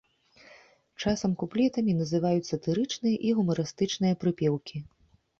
Часам 1.01 1.31
куплетамі 1.41 1.93
называюць 1.99 2.47
сатырычныя 2.51 3.17
і 3.27 3.35
гумарыстычныя 3.41 4.17
прыпеўкі. 4.25 4.77